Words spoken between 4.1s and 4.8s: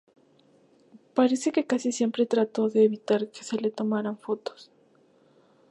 fotos.